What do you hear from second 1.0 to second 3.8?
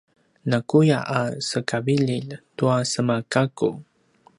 a sekavililj tua semagakku